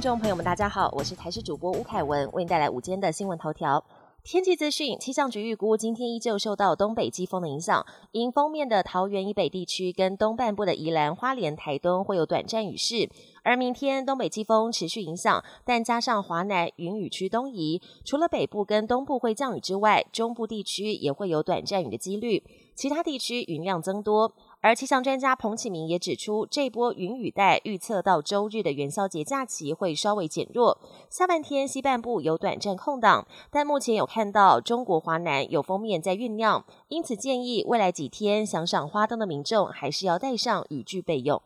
[0.00, 3.84] 众朋友们，大家好，我是台视主播吴凯文，为您带来午间的新闻头条。
[4.22, 13.10] 天气资讯，气象局预估今天依旧受到东北季风的影响，迎风面的桃园以北地区跟东半部的宜兰花莲、台东会有短暂雨势。
[13.42, 22.42] 而明天东北季风持续影响，但加上华南云雨区东移，除了北部跟东部会降雨之外，中部地区也会有短暂雨的几率，
[22.74, 24.32] 其他地区云量增多。
[24.62, 30.78] 而气象专家彭启明也指出，这波云雨带预测到周日的元宵节假期会稍微减弱，
[31.08, 41.40] 下半天西半部有短暂空档，但目前有看到中国华南有封面在酝酿，因此建议未来几天想赏花灯的民众还是要带上雨具备用。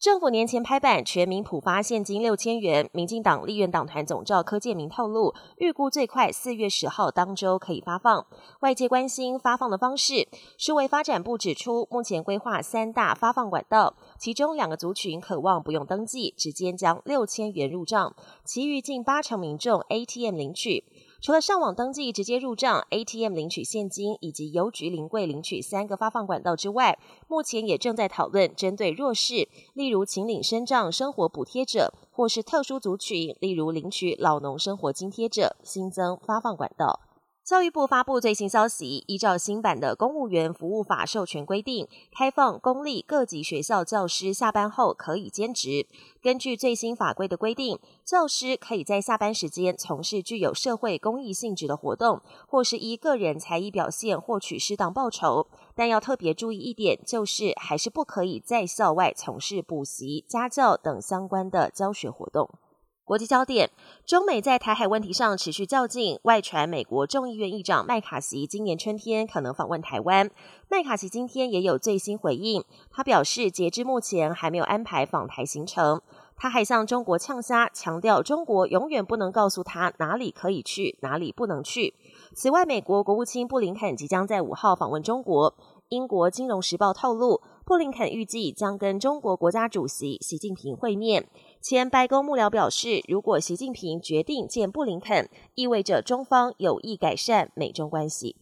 [0.00, 8.26] 政府年前拍板全民普发现金六千元，民进党立院党团总召柯建明透露，预估最快四月十号当周可以发放。
[8.60, 20.82] 外界关心发放的方式，数位发展部指出，目前规划三大发放管道，其中两个族群渴望不用登记，直接将六千元入账，其余近八成民众 ATM 领取。
[21.22, 37.00] 除了上网登记直接入账、ATM 领取现金以及邮局临柜领取三个发放管道之外，目前也正在讨论针对弱势，例如请领生障生活补贴者，或是特殊族群，例如领取老农生活津贴者，新增发放管道。
[37.42, 45.86] 教育部发布最新消息，依照新版的公务员服务法授权规定，开放公立各级学校教师下班后可以兼职。
[46.22, 55.48] 根据最新法规的规定，教师可以在下班时间从事具有社会公益性质的活动，或是依个人才艺表现获取适当报酬。
[55.74, 62.48] 但要特别注意一点，就是还是不可以在校外从事补习、家教等相关的教学活动。
[63.10, 63.68] 国际焦点：
[64.06, 66.20] 中美在台海问题上持续较劲。
[66.22, 70.30] 外传美国众议院议长麦卡锡今年春天可能访问台湾。
[70.68, 76.00] 麦卡锡今天也有最新回应，他表示，截至目前还没有安排访台行程。
[76.36, 81.94] 他还向中国呛虾，强调中国永远不能告诉他哪里可以去，哪里不能去。
[82.36, 85.52] 此外，美国国务卿布林肯即将在五号访问中国。
[85.88, 91.26] 英国金融时报透露，布林肯预计将跟中国国家主席习近平会面。
[91.60, 98.36] 前白宫幕僚表示，如果习近平决定见布林肯，意味着中方有意改善美中关系。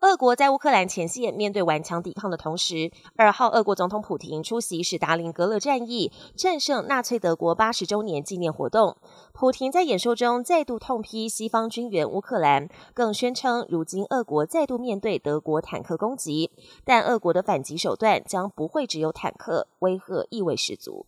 [0.00, 8.96] 俄国在乌克兰前线面对顽强抵抗的同时，二号俄国总统普廷出席史达林格勒战役战胜纳粹德国八十周年纪念活动。
[9.34, 16.50] 普廷在演说中再度痛批西方军援乌克兰，更宣称如今俄国再度面对德国坦克攻击，
[16.86, 21.04] 但俄国的反击手段将不会只有坦克，威吓意味十足。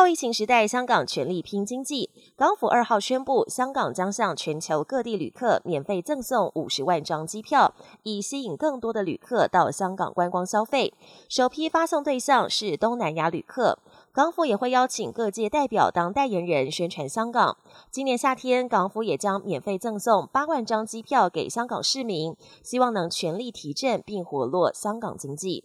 [0.00, 2.08] 后疫情时代，香港全力拼经济。
[2.34, 10.94] 港府二号宣布，香港将向全球各地旅客免费赠送五十万张机票，以吸引更多的旅客到香港观光消费。
[11.28, 13.78] 首批发送对象是东南亚旅客。
[14.10, 17.58] 港府也会邀请各界代表当代言人宣传香港。
[17.90, 25.64] 今年夏天，港府也将免费赠送八万张机票给香港市民，希望能全力提振并活络香港经济。